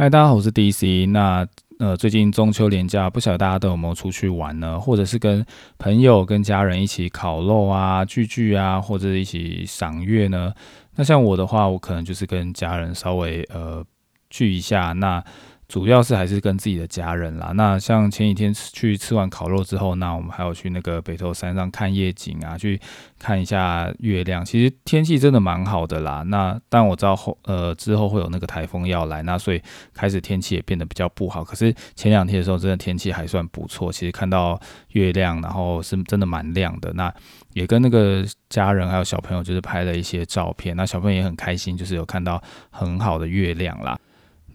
[0.00, 1.10] 嗨，大家好，我是 DC。
[1.10, 1.46] 那
[1.78, 4.80] 呃，最近中秋连假，不晓得大家都有没有出去玩呢？
[4.80, 5.44] 或者是跟
[5.76, 10.54] 朋友、跟家人一起烤肉啊、聚聚啊，或者一起赏月呢？
[10.96, 13.84] 那像我的话，我可能就是跟家人稍微呃
[14.30, 14.94] 聚一下。
[14.94, 15.22] 那
[15.70, 17.52] 主要是还是跟自己的家人啦。
[17.54, 22.78] 那像前几天去吃完烤肉之后，那我们还有去那个北投山上看夜景啊，去
[23.20, 24.44] 看一下月亮。
[24.44, 26.24] 其实天气真的蛮好的啦。
[26.26, 29.62] 那但我知道后呃之后会有那个台风要来，那所以
[29.94, 31.44] 开始天气也变得比较不好。
[31.44, 33.92] 可是前两天的时候，真的天气还算不错。
[33.92, 36.92] 其实看到月亮，然后是真的蛮亮的。
[36.94, 37.14] 那
[37.52, 40.74] 也跟那个家人还有小朋友就是拍了一些照片。
[40.74, 43.96] 那小朋友也很开心，就是有看到很好的月亮啦。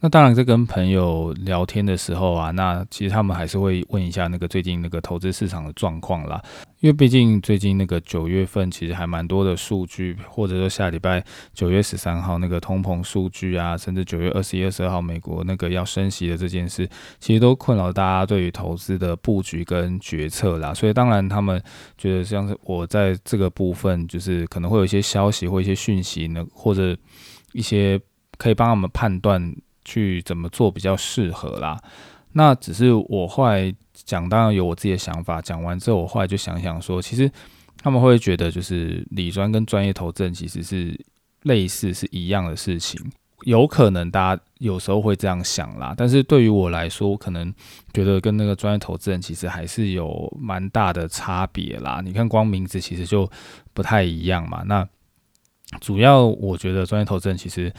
[0.05, 6.40] 那当然，在跟朋友聊天的时候啊，那其实他们还是会问一下那个最近那个投资市场的状况啦。
[6.82, 16.88] 因为毕竟最近那个九月份其实还蛮多的数据，或者说下礼拜九月十三号那个通膨数据啊，甚至九月二十一、二十二号美国那个要升息的这件事，
[17.20, 20.71] 其实都困扰大家对于投资的布局跟决策啦。
[20.71, 21.60] 所以当然他们
[21.98, 26.96] 觉得像是我在这个部分，就是可能会有一些消息或一些讯息呢，或者
[27.54, 27.99] 一些
[28.37, 29.52] 可以帮他们判断。
[29.86, 31.80] 去怎么做比较适合啦？
[32.34, 35.42] 那只是我后来讲，当然有我自己的想法。
[35.42, 37.32] 讲完之后，我后来就想想说，其实
[37.77, 41.00] 他们会觉得，就是理专跟专业投资人其实是
[41.44, 43.00] 类似是一样的事情。
[43.46, 47.54] 有可能大家有时候会这样想啦，但是对于我来说，可能
[47.94, 52.02] 觉得跟那个专业投资人其实还是有蛮大的差别啦。
[52.04, 53.32] 你看，光名字其实就
[53.74, 54.62] 不太一样嘛。
[54.66, 54.86] 那
[55.80, 57.72] 主要我觉得专业投资人其实。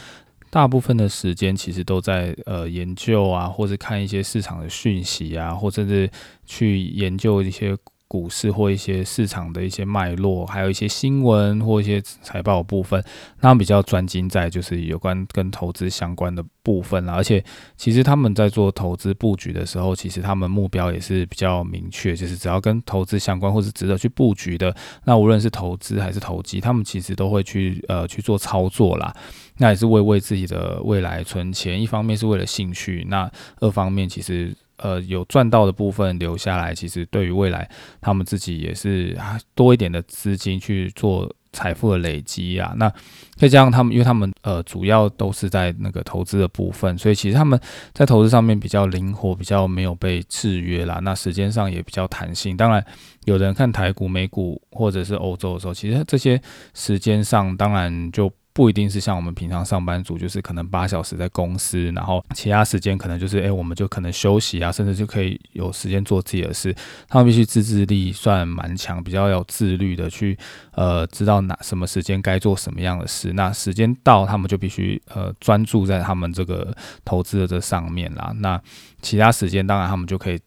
[0.51, 6.11] 大部分的时间其实都在呃研究啊，或是看一些市场的讯息啊，或甚至
[6.45, 7.77] 去研究一些。
[8.09, 13.03] 股市或一些市场的一些脉络，还有一些新闻或一些财报的部分，
[13.41, 17.15] 那比较专精在就是有关跟投资相关的部分啦。
[17.15, 17.45] 而且，
[17.77, 24.73] 其实他们在做投资布局的时候，其实他们目标也是比较明确，就是只要跟投资相关或是值得去布局的，
[25.05, 29.13] 那无论是投资还是投机，他们其实都会去呃去做操作啦。
[29.59, 33.29] 那也是为为自己的未来存钱，一方面是为了兴趣，那
[33.61, 34.57] 二方面其实。
[34.79, 37.69] 呃，有赚到的部分留下来，其实对于未来
[38.01, 39.17] 他们自己也是
[39.55, 42.75] 多一点的资金去做财富的累积啊。
[42.77, 42.93] 那
[43.37, 47.59] 再加上他们，因为他们呃主要都是在那个投资的部分，所以其实他们
[47.93, 51.01] 在投资上面比较灵活，比较没有被制约啦。
[51.03, 52.57] 那时间上也比较弹性。
[52.57, 52.85] 当然，
[53.25, 56.41] 有人看台股、美股或者是欧洲的时候，其实这些
[56.75, 58.31] 时间上当然就。
[58.57, 66.75] 不一定是像我们平常上班族，就是可能八小时在公司，然后其他时间可能就是，哎，我们就可能休息啊，甚至就可以有时间做自己的事。
[67.07, 70.39] 他们必须自制力算蛮强，比较有自律的去，
[70.71, 73.31] 呃，知道哪什么时间该做什么样的事。
[73.35, 76.75] 那时间到，他们就必须呃专注在他们这个
[77.05, 78.33] 投资的这上面啦。
[78.39, 78.59] 那
[79.07, 80.41] 其他时间当然他们就可以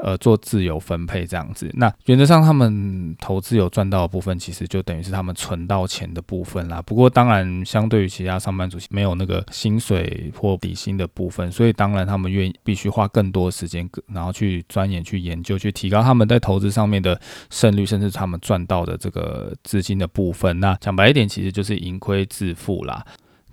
[0.00, 1.68] 呃做自由分配这样子。
[1.74, 6.80] 那原则上他们投资有赚到的部分，其实就等于是他们存到钱的部分啦。
[6.82, 17.20] 不过当然相对于其他上班族没有那个薪水或底薪的部分，所以当然他们愿意必须花更多时间，然后去钻研、去研究、去提高他们在投资上面的
[17.50, 20.60] 胜率，甚至他们赚到的这个资金的部分。
[20.60, 23.04] 那讲白一点，其实就是盈亏自负啦。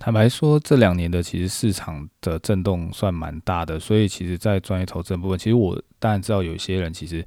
[0.04, 7.24] 坦白说，这两年的其实市场的震动算蛮大的，所以其实，在专业投资的部分，其实我当然知道有些人其实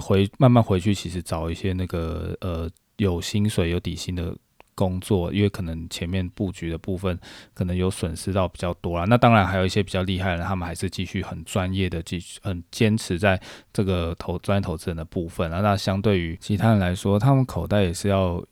[0.00, 4.36] 回慢慢回去，其实找一些那个呃有薪水、有底薪的
[4.74, 7.16] 工作，因为可能前面布局的部分
[7.54, 9.04] 可能有损失到比较多啦。
[9.08, 13.40] 那当然还有一些比较厉害的人，他们还是继续很专业的继续很坚持在
[13.72, 15.60] 这个投专业投资人的部分啊。
[15.60, 18.44] 那相对于其他人来说，他们口袋也是要。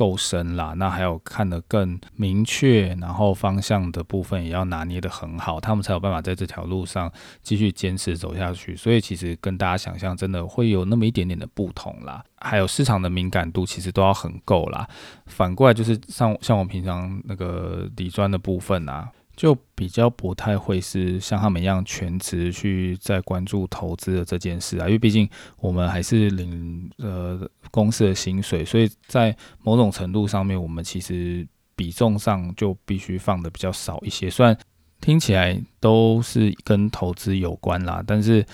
[0.00, 7.12] 够深啦，那还有看得更明确，然后方向的部分也要拿捏得很好，他们才有办法在这条路上
[7.42, 8.74] 继续坚持走下去。
[8.74, 14.88] 所以其实跟大家想象真的会有那么一点点的不同啦，还有市场的敏感度其实都要很够啦。
[15.26, 19.10] 反过来就是像像我平常那个底砖的部分啊。
[19.40, 25.26] 就比较不太会是像他们一样全职去在关注投资的这件事啊，因为毕竟
[25.60, 34.28] 我们还是领呃公司的薪水，所以在某种程度上面，我们其实比重上就必须放的比较少一些。
[34.28, 34.54] 虽然
[35.00, 38.44] 听起来都是跟投资有关啦，但是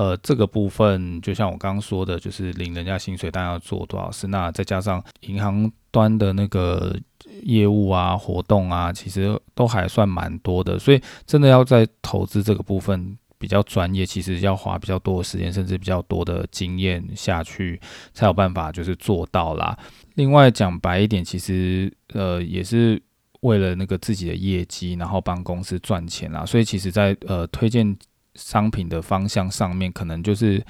[0.00, 6.96] 呃这个部分就像我刚刚说的，就是领人家薪水，但要做多少事，那再加上银行端的那个。
[7.44, 17.80] 业务啊，活动啊，其实都还算蛮多的，所以真的要在投资这个部分比较专业，其实要花比较多的时间，甚至比较多的经验下去，
[18.12, 19.78] 才有办法就是做到啦。
[20.14, 23.00] 另外讲白一点，其实呃也是
[23.40, 26.44] 为了那个自己的业绩，然后帮公司赚钱啦。
[26.44, 27.96] 所以其实在，在呃推荐
[28.34, 30.64] 商品的方向上面，可能就是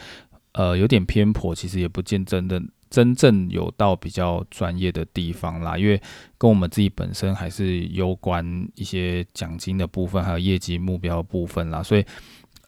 [0.53, 5.79] 呃有点偏颇，其实也不见真的真正有到比较专业的地方啦。
[5.79, 6.01] 因为
[6.37, 11.83] 跟我们自己本身还是有关一些奖金的部分，还有业绩目标部分啦。
[11.83, 12.05] 所以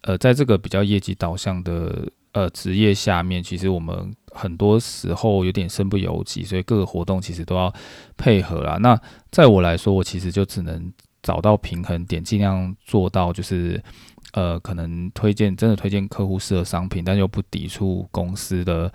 [0.02, 7.72] 呃，在这个比较业绩导向的呃职业下面，其实我们很多时候有点身不由己，所以各个活动其实都要
[8.16, 8.78] 配合啦。
[8.78, 9.00] 那
[9.30, 10.92] 在我来说，我其实就只能
[11.22, 13.82] 找到平衡点，尽量做到就是
[14.32, 18.92] 呃，可能推荐真的推荐客户适合商品，但又不抵触公司的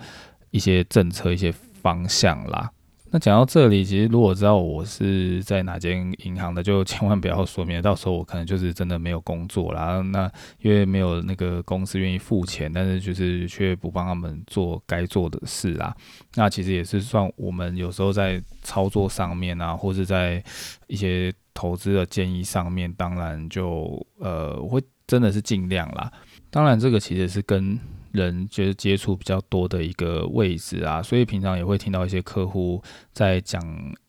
[0.50, 2.70] 一些政策、一些方向啦。
[3.10, 10.02] 那讲到这里，其实如果知道我是在哪间银行的，就千万不要说，免得到时候我可能就是真的没有工作啦。
[10.12, 10.30] 那
[10.60, 15.96] 因为没有那个公司愿意付钱，但是就是却不帮他们做该做的事啦。
[16.34, 20.44] 那其实也是算我们有时候在操作上面啊，或是在
[20.86, 26.12] 一些投资的建议上面，当然就呃，我会真的是尽量啦。
[26.50, 27.76] 当然这个其实是跟
[28.12, 32.80] 人就是接触比较多的一个位置啊，所以平常也会听到一些客户
[33.12, 33.60] 在讲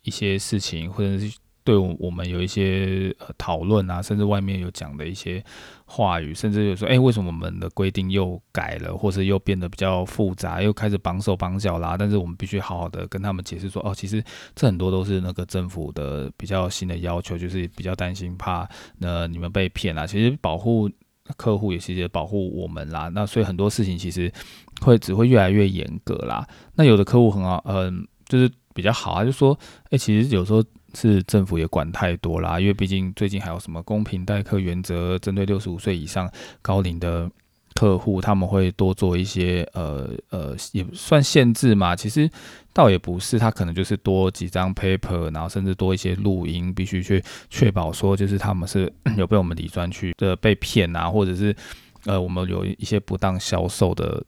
[0.03, 5.43] 一些事情，或者是对我们有一些呃讨论啊，甚至外面有讲的一些
[5.85, 11.95] 话语，甚至有说，哎，为什么我们的规定又改了，或者又变得比较复杂，又开始绑手绑脚啦？
[11.97, 14.23] 但是我们必须好好的跟他们解释说，哦，其实
[14.55, 18.67] 这很多都是那个政府的比较新的要求，就是比较担心怕
[18.97, 20.07] 那你们被骗啦。
[20.07, 20.89] 其实保护。
[21.37, 24.33] 客户也是在保护我们啦，那所以很多事情其实
[24.81, 26.43] 会只会越来越严格啦。
[26.73, 29.55] 那有的客户很好，嗯，就是比较好啊，就说，
[29.91, 30.63] 哎，其实有时候
[30.93, 36.31] 是政府也管太多啦，因为毕竟最近还有什么公平待客原则，针对六十五岁以上
[36.61, 37.29] 高龄的。
[37.75, 42.29] 客户他们会多做一些呃呃也算限制嘛，其实
[42.73, 51.55] 倒也不是，他可能就是多几张 paper，然后甚至多一些录音，必须去确保说就是他们是 有被我们理专去的被骗啊，或者是
[52.03, 54.21] 呃我们有一些不当销售的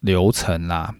[0.00, 0.94] 流程啦。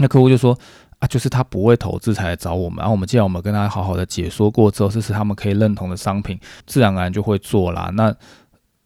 [0.00, 0.58] 那客户就说
[1.00, 7.90] 啊，就是他不会投资才来找我们，然后我们既然我们跟他好好的解说过之后，这是他们可以认同的商品，自然而然就会做啦。
[7.94, 8.14] 那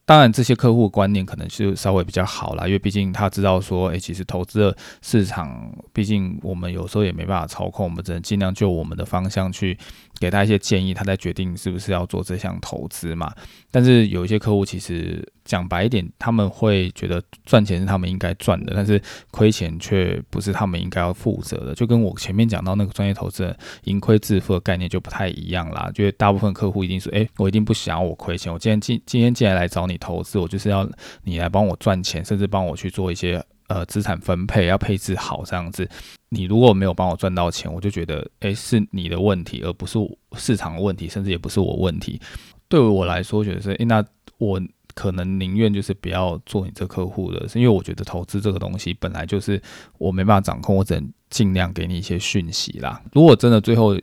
[0.06, 9.76] 当然，这些客户观念可能是稍微比较好啦，因为毕竟他知道说，诶，其实投资的市场，毕竟我们有时候也没办法操控，我们只能尽量就我们的方向去
[10.20, 13.32] 给他一些建议，他再决定是不是要做这项投资嘛。
[13.70, 15.26] 但是有一些客户其实。
[15.44, 18.98] 讲白一点，他们会觉得赚钱是他们应该赚的，但是
[19.30, 21.74] 亏钱却不是他们应该要负责的。
[21.74, 25.90] 就跟我前面讲到那个专业投资人盈亏自负的概念就不太一样啦。
[25.92, 28.50] 就是大部分客户一定说：“诶，我一定不想要我亏钱。
[28.50, 30.88] 我今天今今天既然来找你你投资，我就是要
[31.22, 35.88] 你来帮我赚钱，甚至帮我去做一些呃资产分配，要配置好这样子。
[36.28, 39.98] 你如果没有帮我赚到钱，我就觉得诶，是你的问题，而不是
[40.36, 42.20] 市场的问题，甚至也不是我问题。
[42.68, 44.04] 对我来说，觉得是诶，那
[44.38, 44.60] 我。
[44.96, 49.60] 可能宁愿就是不要做你这客户的，是因为我觉得投资这个东西本来就是
[49.98, 53.02] 我没办法掌控，我只能尽量给你一些讯息啦。
[53.12, 53.98] 如果真的最后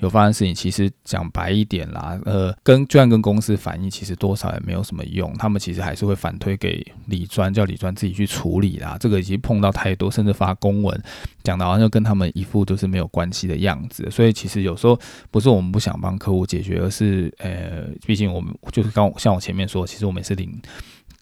[0.00, 5.32] 有发生事情，其实讲白一点啦，呃，跟就算跟公司反映，其实多少也没有什么用。
[5.34, 8.96] 他们其实还是会反推给李专，叫李专自己去处理啦。
[8.98, 11.00] 这个已经碰到太多，甚至发公文
[11.44, 14.10] 讲的好像就跟他们一副都是没有关系的样子。
[14.10, 14.98] 所以其实有时候
[15.30, 20.60] 不是我们不想帮客户解决，而是呃，毕竟我们就是刚像我前面说，其实我们也是领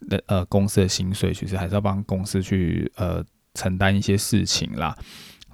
[0.09, 4.97] 的呃公司的薪水，其实还是要帮公司去呃承担一些事情啦。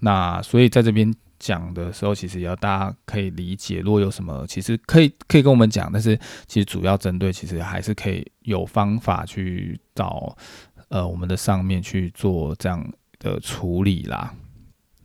[0.00, 10.36] 那所以在这边讲的时候，其实也要大家可以理解，如果有什么，其实可以可以跟我们讲，但是其实主要针对，其实还是可以有方法去找
[10.88, 12.86] 呃我们的上面去做这样
[13.18, 14.34] 的处理啦。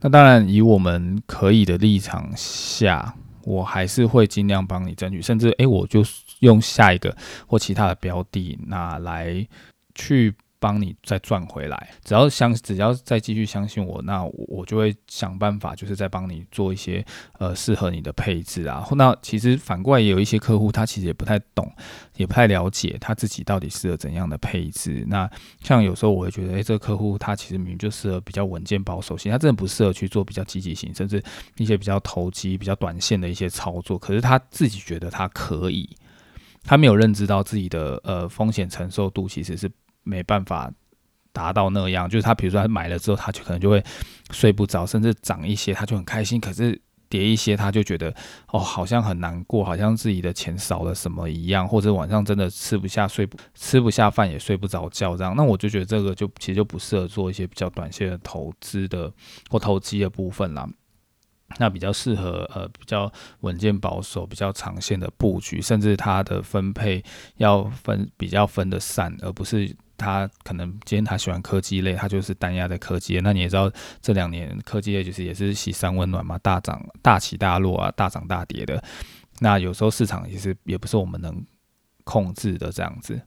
[0.00, 6.04] 那当然，以我们可以的立场下，我还是会尽量帮你争取，甚至诶，我就
[6.40, 9.46] 用下一个或其他的标的那来
[9.94, 10.34] 去。
[10.62, 17.04] 帮你再赚回来，只要相只要再继续相信我，那我，就会想办法，就是再帮你做一些
[17.40, 18.86] 呃适合你的配置啊。
[18.92, 21.68] 那其实反过来也有一些客户，他其实也不太懂，
[22.16, 25.04] 也不太了解他自己到底适合怎样的配置。
[25.08, 25.28] 那
[25.64, 31.20] 像有时候我会觉得，诶，这个客户他其实明明就适合比较稳健保守型，他真的不适合去做比较积极型，甚至
[31.56, 33.98] 一些比较投机、比较短线的一些操作。
[33.98, 35.90] 可是他自己觉得他可以，
[36.62, 39.68] 他没有认知到自己的呃风险承受度其实是。
[40.02, 40.72] 没办法
[41.32, 43.82] 达到那样，就是他，比如说他买了之后，他就可能就会
[44.30, 48.14] 睡不着，甚至涨一些他就很开心，可是跌一些他就觉得
[48.48, 55.34] 哦，好像很难过，好像自己的钱少了什么一样，或者晚上真的吃不下睡不吃不下饭也睡不着觉这样。
[55.36, 59.12] 那我就觉得这个就其实就不适合做一些比较短线的投资的
[59.50, 60.68] 或投机的部分啦。
[61.58, 67.04] 那比较适合呃比较稳健保守、比较长线的布局，甚至它的分配
[67.36, 73.20] 要分比较分得散，而不是他可能今天他喜欢科技类，他就是单押在科技。
[73.22, 73.70] 那你也知道
[74.02, 78.82] 这两年科技类就是也是喜三温暖嘛，大涨大起大落啊，大涨大跌的。
[79.38, 81.42] 那有时候市场也是也不是我们能
[82.04, 83.20] 控制的这样子。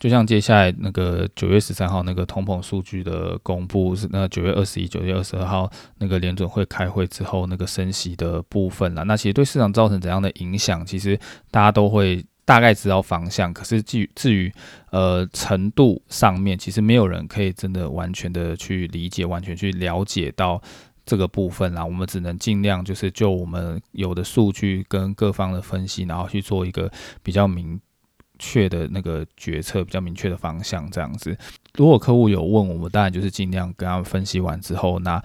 [0.00, 9.02] 就像接下来那个九月十三号那个通膨数据的公布，是那九月二十一、九月二十二号那个联准会开会之后那个升息的部分啦。
[9.04, 11.18] 那其实对市场造成怎样的影响，其实
[11.50, 13.52] 大家都会大概知道方向。
[13.52, 14.52] 可是至于至于
[14.90, 20.60] 呃程度上面，其实没有人可以真的完全的去理解、完全去了解到
[21.04, 21.84] 这个部分啦。
[21.84, 26.90] 我们只能尽量就是就我们有的数据跟各方的分析，然后去做一个
[27.22, 27.80] 比较明。
[28.36, 31.38] 确的那个决策比较明确的方向，这样子。
[31.74, 35.22] 如果客户有问我们，当然就是尽量跟他们分析完之后，那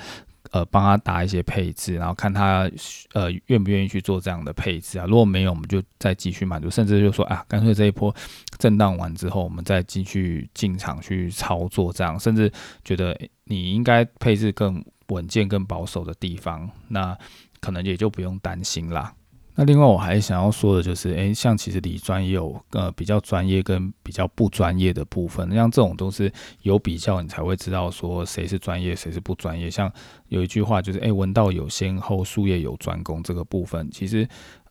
[0.51, 2.69] 呃帮他打一些配置，然后看他
[3.13, 5.05] 呃愿不愿意去做这样的配置啊。
[5.05, 8.13] 如果没有，我们就再继续满足，甚至就说啊，干脆这一波
[8.57, 12.19] 震荡完之后，我们再继续进场去操作，这样。
[12.19, 12.51] 甚至
[12.83, 17.17] 觉得你应该配置更稳健、更保守的地方，那
[17.59, 19.13] 可能也就不用担心啦。
[19.59, 29.69] 那另外我还想要说的就是，诶，像其实理专也有呃比较专业跟比较不专业的部分，像这种都是有比较你才会知道说谁是专业谁是不专业。
[29.69, 29.91] 像
[30.29, 34.25] 有一句话就是，诶，闻道有先后，术业有专攻这个部分，其实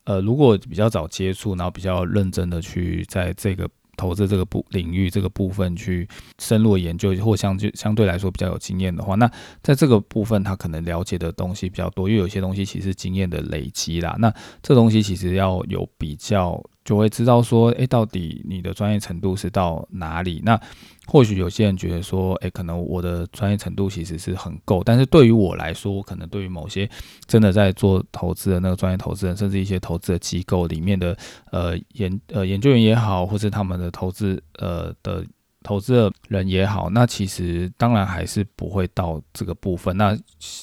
[0.04, 3.68] 呃如果比较早接触，然后比较认真的去在这个。
[3.98, 9.30] 投资这个部领域这个部分去深入研究，或相就相对来说比较有经验的话，那
[9.62, 14.16] 在这个部分他可能了解的东西比较多，因为有些东西其实经验的累积啦。
[14.18, 16.64] 那这东西其实要有比较。
[16.88, 20.40] 就会知道说，诶，到底你的专业程度是到哪里？
[20.42, 20.58] 那
[21.06, 26.88] 或许有些人觉得说，诶，可能我的专业程度其实是很够，但是对于我来说，我可能对于某些
[27.26, 31.14] 真的在做投资的那个专业投资人，甚至一些投资的机构里面的
[31.52, 35.22] 呃研呃研究员也好，或是他们的投资呃的
[35.62, 39.94] 投资的人也好，那其实当然还是不会到这个部分。
[39.94, 40.16] 那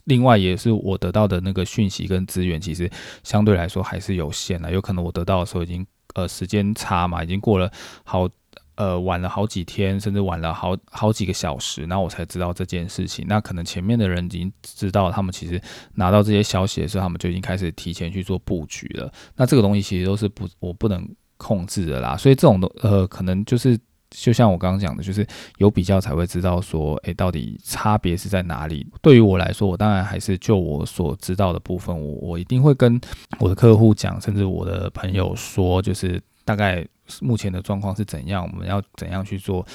[0.06, 2.90] 另外也是我得到的那个讯息跟资源，其实
[3.22, 5.86] 相对来说还是有限的，有可能我得到的时候已经。
[6.16, 7.72] 呃，时间差嘛，已经过了
[8.04, 8.28] 好
[8.76, 13.24] 呃晚了好几天，甚至晚了好好几个小时，那我才知道这件事情。
[13.30, 15.62] 那可能前面的人已经知道，他们其实
[15.94, 19.12] 拿到这些消息的时候，他们就已经开始提前去做布局了。
[19.36, 21.08] 那这个东西其实都是不我不能
[21.38, 23.80] 控制的啦，所以这种东呃，可能就是。
[24.16, 25.26] 就像我刚刚讲的，就是
[25.58, 28.88] 有比较才会知道说，诶，到底差别是在哪里？
[29.02, 33.00] 对于我来说，我当然还是就我所知道的部分，我我一定会跟
[33.40, 36.86] 我的客户讲，甚至我的朋友说，就是大概
[37.22, 39.66] 目前的状况是怎样，我们要怎样去做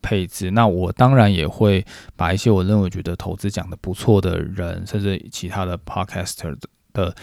[0.00, 0.50] 配置。
[0.50, 1.84] 那我当然也会
[2.16, 6.56] 把一些我认为觉得投资讲的不错的人，甚至其他的 podcaster
[6.92, 7.14] 的。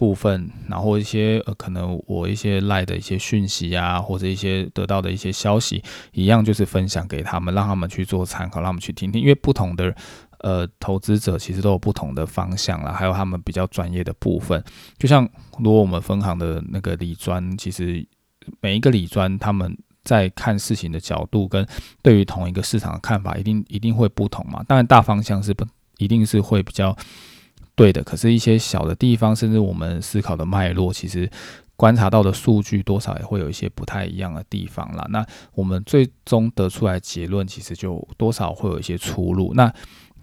[0.00, 9.20] 部分，然后一些呃，可能我一些赖的一些讯息啊，或者一些得到的一些消息，一样就是分享给他们，让他们去做参考，让他们去听听。
[9.20, 9.94] 因为不同的
[10.38, 14.64] 呃投资者其实都有不同的方向啦，还有他们比较专业的部分。
[14.96, 15.28] 就像
[15.58, 18.02] 如果我们分行的那个理专，其实
[18.62, 21.66] 每一个理专他们在看事情的角度跟
[22.00, 24.64] 对于同一个市场的看法，一定一定会不同嘛。
[24.66, 25.66] 当然大方向是不
[25.98, 26.96] 一定是会比较。
[27.80, 31.26] 对的，可是，一些小的地方，甚至我们思考的脉络，其实
[31.76, 35.06] 观察到的数据，多少也会有一些不太一样的地方啦。
[35.08, 39.54] 那我们最终得出来结论，其实就多少会有一些出入。
[39.54, 39.72] 那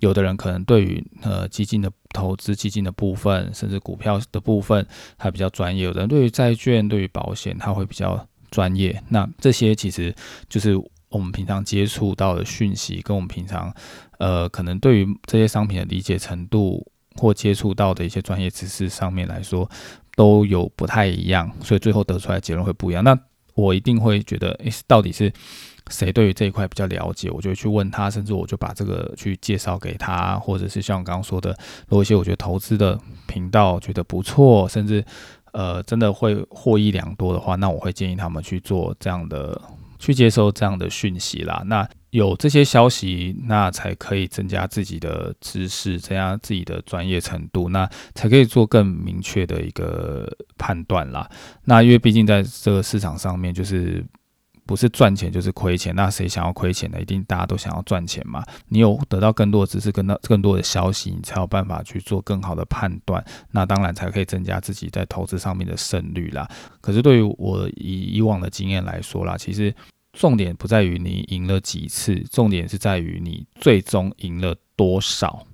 [0.01, 4.85] 有的人可能对于呃基金的投资、基金的部分，甚至股票的部分，
[5.17, 9.01] 还比较专业；有的人对于债券、对于保险，他会比较专业。
[9.09, 10.13] 那这些其实
[10.47, 13.73] 就是我们平常接触到的讯息，跟我们平常
[14.19, 16.85] 呃可能对于这些商品的理解程度。
[17.17, 19.69] 或接触到的一些专业知识上面来说，
[20.15, 23.03] 都有不太一样，所以最后得出来的结论会不一样。
[23.03, 23.17] 那
[23.55, 25.31] 我一定会觉得，诶，到底是
[25.89, 27.29] 谁对于这一块比较了解？
[27.31, 31.49] 我就去问他，甚至我就把这个去介绍给他，或者是像我刚刚说的，
[31.87, 35.03] 如果一些我觉得投资的频道觉得不错，甚至
[35.53, 39.59] 呃真的会获益良多的话，那我会建议他们去做这样的。
[39.99, 51.29] 去接收这样的讯息啦，那有这些消息，那才可以增加自己的知识，增加自己的专业程度，那才可以做更明确的一个判断啦。
[51.65, 54.05] 那因为毕竟在这个市场上面，就是。
[54.67, 56.99] 不是赚钱就是亏钱，那谁想要亏钱呢？
[56.99, 58.43] 一定大家都想要赚钱嘛。
[58.67, 63.23] 你有得到更多的知识，跟到更多的消息，你才有办法去做更好的判断。
[63.51, 66.45] 那当然才可以增加自己在投资上面的胜率啦。
[66.81, 69.73] 可是对于我以以往的经验来说啦，其实
[70.17, 75.45] 重点不在于你赢了几次，重点是在于你最终赢了多少。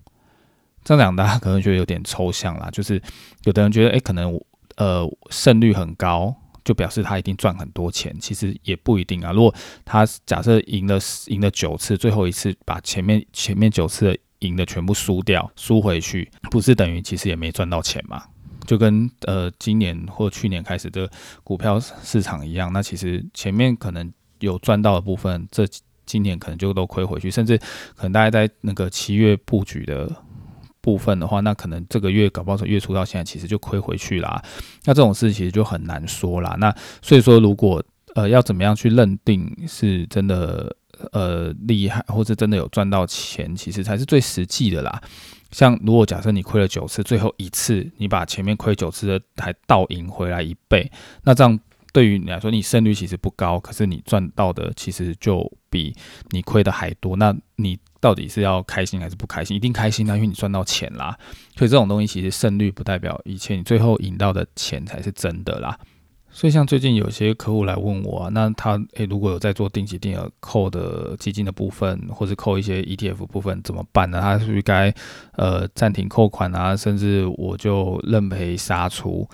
[0.86, 3.01] 这样讲大家可能觉得有点抽象啦，就是
[3.43, 4.39] 有的人觉得，哎，可能
[4.77, 9.34] 呃胜率很高，就表示他一定赚很多钱，其实也不一定啊。
[9.34, 9.53] 如果
[9.84, 18.24] 他假设赢了赢了九次，最后一次把前面前面九次的赢的全部输掉，输回去，不是等于其实也没赚到钱嘛？
[18.65, 21.10] 就跟呃今年或去年开始的
[21.43, 24.10] 股票市场一样，那其实前面可能
[24.44, 25.66] 有赚到的部分，这
[26.06, 27.58] 今年可能就都亏回去，甚至
[27.96, 30.12] 可能大家在那个七月布局的
[30.82, 34.44] 部分的话，那可能这个月搞不好从月初到现在，其实就亏回去啦。
[34.84, 36.56] 那这种事其实就很难说啦。
[36.60, 37.82] 那所以说，如果
[38.16, 40.76] 呃要怎么样去认定是真的
[41.14, 45.02] 呃厉害，或者真的有赚到钱，其实才是最实际的啦。
[45.52, 50.92] 像如果假设你亏了九次，最后一次你把前面亏九次的还倒赢回来一倍，
[51.24, 51.58] 那这样
[51.94, 55.96] 对于你来说，你胜率其实不高，可是你赚到的其实就比
[56.32, 57.16] 你亏的还多。
[57.16, 59.56] 那你到底是要开心还是不开心？
[59.56, 61.16] 一定开心啊，因为你赚到钱啦。
[61.56, 65.78] 所以这种东西其实胜率不代表一切，你最后赢到的钱才是真的啦。
[66.32, 74.20] 所以，像最近有些客户来问我啊，那他诶、如果有在做定期定额扣的基金的部分，或者扣一些 ETF 部分怎么办呢？
[74.20, 74.92] 他是不是该
[75.34, 79.30] 呃暂停扣款啊，甚至我就认赔杀出？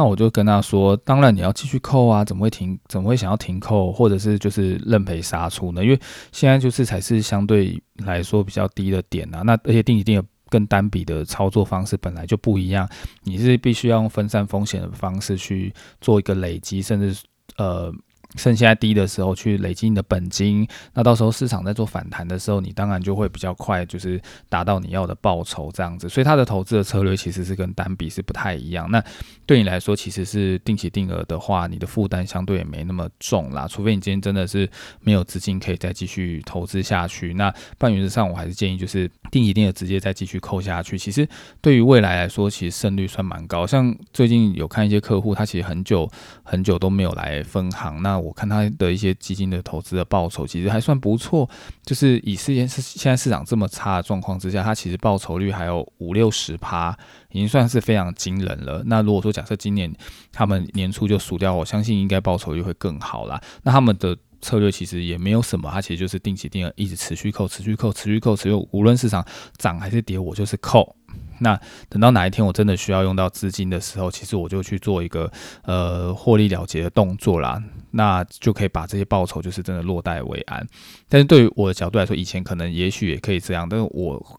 [0.00, 2.78] 那我就跟他说，当然你要继续扣啊，怎么会停？
[2.88, 5.84] 怎么会想要停扣，或者是就是认赔杀出呢？
[5.84, 6.00] 因为
[6.32, 9.42] 现在就是才是相对来说比较低的点啊。
[9.42, 10.22] 那而且定一定。
[10.48, 12.88] 跟单笔的操作方式本来就不一样，
[13.22, 17.22] 你是必须要用分散风险的方式去做一个累积，甚至
[17.56, 17.94] 呃。
[18.36, 26.08] 趁现在低的时候去累积你的本金，那到时候市场在做反弹的时候，你当然就会比较快，就是达到你要的报酬这样子。
[26.08, 28.90] 所以它的投资的策略其实是跟单笔是不太一样。
[28.90, 29.02] 那
[29.46, 33.66] 对你来说，其实是定期定额的话，你的负担相对也没那么重啦。
[33.66, 34.68] 除非你今天真的是
[35.00, 40.96] 没有资金可以再继续投资下去，那半原则上我还是建议就是定期定额直接再继续扣下去。
[40.96, 41.28] 其实
[41.60, 43.66] 对于未来来说，其实胜率算蛮高。
[43.66, 46.08] 像最近有看一些客户，他其实很久
[46.44, 51.48] 很久都没有来分行，那我看他的一些基金的投资的报酬其实还算不错，
[51.84, 56.96] 就是以世间是现在市场这么差的状况之下，他其实报酬率还有五六十趴，
[57.30, 58.82] 已经算是非常惊人了。
[58.86, 59.92] 那如果说假设今年
[60.32, 63.40] 他们年初就输掉，我相信应该报酬率会更好啦。
[63.62, 69.24] 那他们的策略其实也没有什么，他其实就是定期定额一直持续扣，持续扣，持续扣，持续，无论市场
[69.58, 70.96] 涨还是跌，我就是扣。
[71.40, 75.30] 那等到哪一天我真的需要用到资金的时候，其实我就去做一个
[75.64, 80.66] 呃获利了结的动作啦，那就可以把这些报酬就是真的落袋为安。
[81.08, 84.38] 但是对于我的角度来说，以前可能也许也可以这样，但是我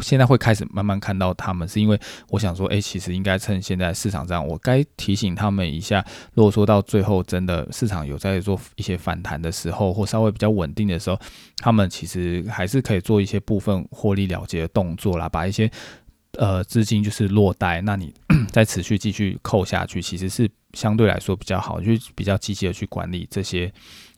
[0.00, 11.18] 现在会开始慢慢看到他们，是因为我想说，哎，其实应该趁现在市场这样，我该提醒他们一下，如果说到最后真的市场有在做一些反弹的时候，或稍微比较稳定的时候，
[11.56, 15.70] 他们其实还是可以做一些部分获利了结的动作啦，把一些。
[16.38, 18.12] 呃，资金就是落袋，那你
[18.50, 23.70] 再持续继续扣下去，其实是相对来说比较好，就比较积极的去管理这些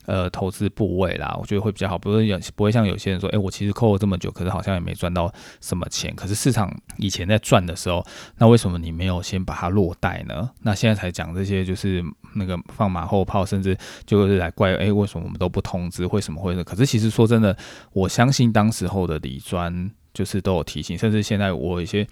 [0.06, 8.06] 呃投资部位啦，我觉得会比较好，不会有不会像有些人说，哎，我其实扣了这么久，可是好像也没赚到什么钱，可是市场以前在赚的时候，
[8.38, 10.48] 那为什么你没有先把它落袋呢？
[10.62, 12.00] 那现在才讲这些，就是
[12.36, 16.06] 那个放马后炮，甚至就是来怪，哎，为什么我们都不通知？
[16.06, 16.62] 为什么会呢？
[16.62, 17.56] 可是其实说真的，
[17.92, 19.90] 我相信当时候的李专。
[20.14, 22.06] 就是都有提醒，甚至现在我一些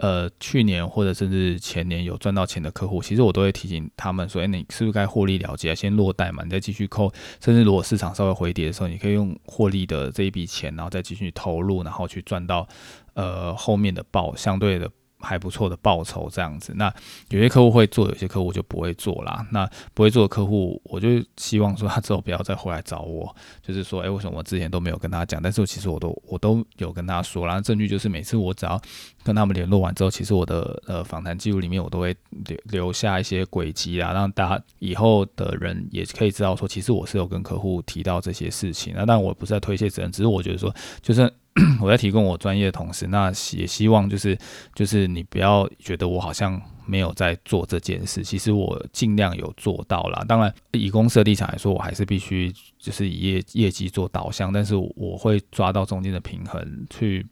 [0.00, 7.12] 呃去年或者甚至前年有赚到钱的客户，其实我都会提醒他们说：“哎，你是不是该获利了结，先落袋嘛，你再继续扣。
[7.40, 12.66] 甚至如果市场稍微回跌的时候，你可以用获利的这一笔钱，然后再继续投入，然后去赚到
[13.14, 14.90] 呃后面的报相对的。”
[15.22, 16.92] 还不错的报酬这样子，那
[17.30, 19.46] 有些客户会做，有些客户就不会做啦。
[19.50, 25.40] 那不会做的客户，我就希望说他之后不要再回来找我，就是说，哎，为什么我之前都没有跟他讲？
[25.40, 28.80] 但是其实我都我都有跟他说，然后证据就是每次我只要
[29.22, 38.92] 跟他们联络完之后，其实我的呃访谈记录里面我都会留留下一些轨迹啊，让大家以后的人也可以知道说，其实我是有跟客户提到这些事情。
[38.96, 41.32] 那但我不是在推卸责任，只是我觉得说，就是。
[41.80, 44.38] 我在提供我专业的同时，那也希望就是
[44.74, 50.24] 就是你不要觉得我好像没有在做这件事，其实我尽量有做到啦。
[50.26, 57.26] 当然，以公司的立场来说，我还是必须就是以业业绩做导向，但是我会抓到中间的平衡，去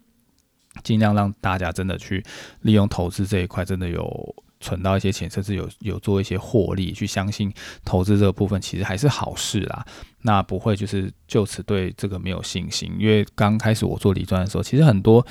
[0.83, 2.22] 尽量让大家真的去
[2.61, 4.44] 利用投资这一块，真的有。
[4.61, 7.53] 存到一些钱，甚至有有做一些获利，去相信
[7.85, 9.85] 投资这个部分其实还是好事啦。
[10.23, 15.27] 那不会就是就此对这个没有信心，因为刚开始我做理专的时候，其实很多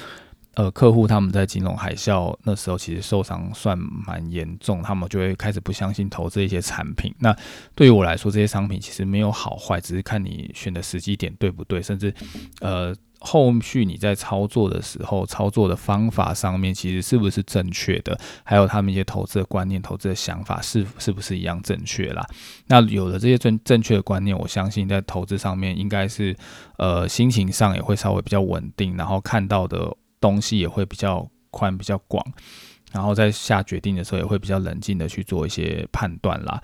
[0.59, 7.15] 呃，客户他们在金融海啸那时候其实受伤算蛮严重，他们就会开始不相信投资一些产品。
[7.19, 7.33] 那
[7.73, 12.13] 对于我来说，这些商品其实没有好坏，只是看你选的时机点对不对，甚至
[12.59, 22.21] 呃后续你在操作的时候，操作的方法上面其实是不是正确的，还有他们一些投资的观念、投资的想法是是不是一样正确啦。
[22.67, 26.35] 那有了这些正正确的观念，我相信在投资上面应该是
[26.77, 29.95] 呃心情上也会稍微比较稳定，然后看到的。
[30.19, 32.25] 东西也会比较宽、比较广，
[32.91, 36.61] 然后在下决定的时候也会比较冷静的去做一些判断啦。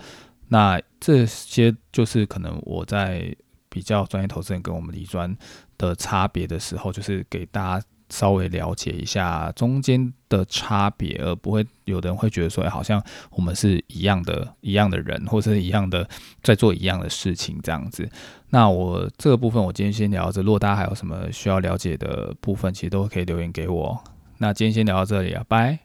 [0.47, 3.35] 那这些就是可能我在
[3.69, 5.35] 比较专业投资人跟我们李专
[5.77, 16.07] 的差别的时候，就是给大家稍微了解一下中间的差别，而不会有的人会觉得说，哎，好像我们是一样的、一样的人，或者是一样的
[16.41, 18.09] 在做一样的事情这样子。
[18.49, 20.41] 那我这个部分，我今天先聊到这。
[20.41, 24.03] 如果大家还有什么需要了解的部分，其实都可以留言给我。
[24.37, 25.84] 那今天先聊到这里啊，拜。